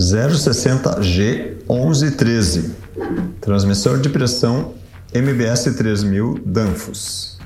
060G1113, 0.00 2.70
transmissor 3.38 3.98
de 3.98 4.08
pressão 4.08 4.72
MBS 5.12 5.64
3000 5.76 6.40
Danfoss. 6.46 7.36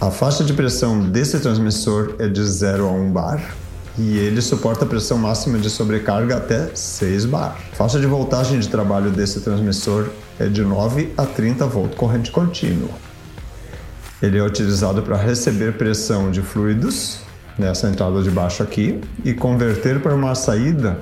A 0.00 0.10
faixa 0.10 0.42
de 0.42 0.52
pressão 0.52 1.08
desse 1.08 1.38
transmissor 1.38 2.16
é 2.18 2.26
de 2.26 2.44
0 2.44 2.88
a 2.88 2.90
1 2.90 3.12
bar 3.12 3.54
e 3.96 4.18
ele 4.18 4.42
suporta 4.42 4.84
pressão 4.84 5.16
máxima 5.16 5.58
de 5.58 5.70
sobrecarga 5.70 6.38
até 6.38 6.70
6 6.74 7.26
bar. 7.26 7.56
A 7.72 7.76
faixa 7.76 8.00
de 8.00 8.06
voltagem 8.08 8.58
de 8.58 8.68
trabalho 8.68 9.12
desse 9.12 9.40
transmissor 9.40 10.08
é 10.40 10.48
de 10.48 10.64
9 10.64 11.14
a 11.16 11.24
30 11.24 11.68
volt 11.68 11.94
corrente 11.94 12.32
contínua. 12.32 12.90
Ele 14.20 14.38
é 14.38 14.42
utilizado 14.42 15.02
para 15.02 15.16
receber 15.16 15.74
pressão 15.74 16.32
de 16.32 16.42
fluidos 16.42 17.20
nessa 17.56 17.88
entrada 17.88 18.20
de 18.22 18.30
baixo 18.30 18.60
aqui 18.62 19.00
e 19.24 19.32
converter 19.32 20.02
para 20.02 20.14
uma 20.16 20.34
saída 20.34 20.98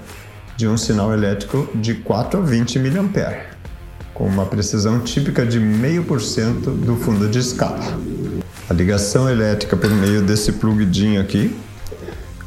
de 0.56 0.68
um 0.68 0.76
sinal 0.76 1.12
elétrico 1.12 1.68
de 1.74 1.94
4 1.94 2.40
a 2.40 2.42
20 2.42 2.78
mA, 2.78 3.34
com 4.12 4.26
uma 4.26 4.46
precisão 4.46 5.00
típica 5.00 5.44
de 5.44 5.58
0,5% 5.58 6.84
do 6.84 6.96
fundo 6.96 7.28
de 7.28 7.38
escala. 7.38 7.80
A 8.68 8.72
ligação 8.72 9.28
elétrica 9.28 9.76
por 9.76 9.90
meio 9.90 10.22
desse 10.22 10.52
plugzinho 10.52 11.20
aqui, 11.20 11.58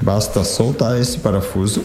basta 0.02 0.44
soltar 0.44 1.00
esse 1.00 1.20
parafuso, 1.20 1.84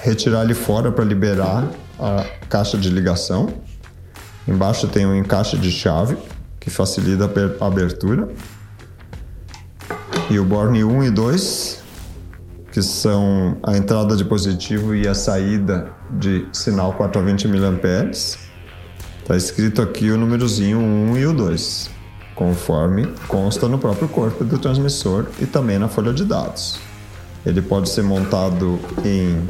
retirar 0.00 0.44
ele 0.44 0.54
fora 0.54 0.92
para 0.92 1.04
liberar 1.04 1.70
a 1.98 2.24
caixa 2.48 2.76
de 2.76 2.90
ligação. 2.90 3.48
Embaixo 4.46 4.86
tem 4.88 5.06
um 5.06 5.14
encaixe 5.14 5.56
de 5.56 5.70
chave 5.70 6.16
que 6.60 6.68
facilita 6.68 7.30
a 7.60 7.66
abertura. 7.66 8.28
E 10.30 10.38
o 10.38 10.44
borne 10.44 10.84
1 10.84 11.04
e 11.04 11.10
2 11.10 11.83
que 12.74 12.82
são 12.82 13.56
a 13.62 13.76
entrada 13.76 14.16
de 14.16 14.24
positivo 14.24 14.96
e 14.96 15.06
a 15.06 15.14
saída 15.14 15.92
de 16.10 16.44
sinal 16.52 16.92
420 16.94 17.46
mA. 17.46 18.10
Está 18.10 19.36
escrito 19.36 19.80
aqui 19.80 20.10
o 20.10 20.18
númerozinho 20.18 20.80
1 20.80 21.16
e 21.18 21.24
o 21.24 21.32
2, 21.32 21.88
conforme 22.34 23.06
consta 23.28 23.68
no 23.68 23.78
próprio 23.78 24.08
corpo 24.08 24.42
do 24.42 24.58
transmissor 24.58 25.26
e 25.40 25.46
também 25.46 25.78
na 25.78 25.86
folha 25.86 26.12
de 26.12 26.24
dados. 26.24 26.80
Ele 27.46 27.62
pode 27.62 27.88
ser 27.90 28.02
montado 28.02 28.80
em 29.04 29.48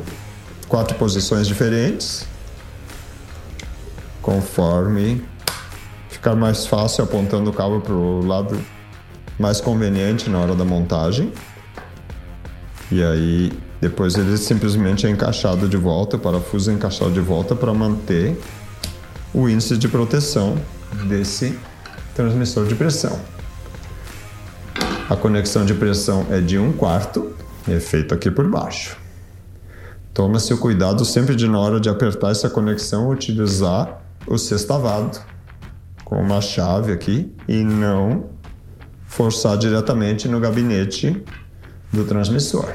quatro 0.68 0.94
posições 0.98 1.46
diferentes, 1.46 2.26
conforme 4.20 5.24
ficar 6.10 6.36
mais 6.36 6.66
fácil 6.66 7.04
apontando 7.04 7.48
o 7.48 7.54
cabo 7.54 7.80
para 7.80 7.94
o 7.94 8.20
lado 8.22 8.60
mais 9.38 9.62
conveniente 9.62 10.28
na 10.28 10.40
hora 10.40 10.54
da 10.54 10.64
montagem. 10.66 11.32
E 12.90 13.02
aí 13.02 13.52
depois 13.80 14.14
ele 14.16 14.36
simplesmente 14.36 15.06
é 15.06 15.10
encaixado 15.10 15.68
de 15.68 15.76
volta, 15.76 16.16
o 16.16 16.18
parafuso 16.18 16.70
é 16.70 16.74
encaixado 16.74 17.10
de 17.12 17.20
volta 17.20 17.54
para 17.54 17.72
manter 17.74 18.38
o 19.32 19.48
índice 19.48 19.76
de 19.76 19.88
proteção 19.88 20.56
desse 21.06 21.58
transmissor 22.14 22.66
de 22.66 22.74
pressão. 22.74 23.18
A 25.08 25.16
conexão 25.16 25.66
de 25.66 25.74
pressão 25.74 26.26
é 26.30 26.40
de 26.40 26.58
um 26.58 26.72
quarto 26.72 27.34
e 27.68 27.72
é 27.72 27.80
feito 27.80 28.14
aqui 28.14 28.30
por 28.30 28.48
baixo. 28.48 28.96
Toma-se 30.14 30.54
o 30.54 30.58
cuidado 30.58 31.04
sempre 31.04 31.34
de 31.34 31.48
na 31.48 31.58
hora 31.58 31.80
de 31.80 31.88
apertar 31.88 32.30
essa 32.30 32.48
conexão 32.48 33.10
utilizar 33.10 34.00
o 34.26 34.38
sextavado 34.38 35.20
com 36.04 36.16
uma 36.16 36.40
chave 36.40 36.92
aqui 36.92 37.34
e 37.48 37.62
não 37.64 38.30
forçar 39.06 39.58
diretamente 39.58 40.28
no 40.28 40.40
gabinete 40.40 41.22
do 41.94 42.04
transmissor. 42.04 42.66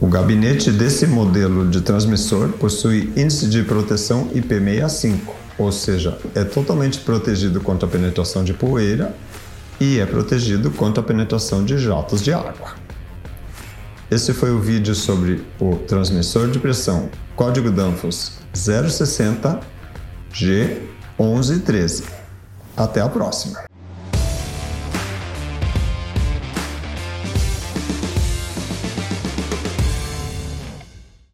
O 0.00 0.06
gabinete 0.06 0.70
desse 0.70 1.06
modelo 1.06 1.68
de 1.68 1.80
transmissor 1.80 2.50
possui 2.50 3.12
índice 3.16 3.48
de 3.48 3.62
proteção 3.62 4.28
IP65, 4.28 5.18
ou 5.58 5.72
seja, 5.72 6.18
é 6.34 6.44
totalmente 6.44 6.98
protegido 7.00 7.60
contra 7.60 7.88
a 7.88 7.90
penetração 7.90 8.44
de 8.44 8.52
poeira 8.52 9.14
e 9.80 9.98
é 9.98 10.06
protegido 10.06 10.70
contra 10.70 11.02
a 11.02 11.06
penetração 11.06 11.64
de 11.64 11.78
jatos 11.78 12.22
de 12.22 12.32
água. 12.32 12.74
Esse 14.10 14.32
foi 14.32 14.50
o 14.50 14.60
vídeo 14.60 14.94
sobre 14.94 15.44
o 15.58 15.76
transmissor 15.76 16.48
de 16.48 16.58
pressão 16.58 17.08
código 17.34 17.70
Danfoss 17.70 18.38
060 18.52 19.60
G1113. 20.32 22.04
Até 22.76 23.00
a 23.00 23.08
próxima! 23.08 23.73